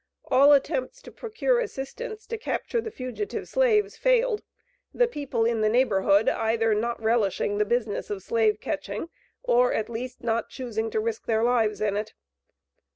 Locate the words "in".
5.45-5.61, 11.81-11.95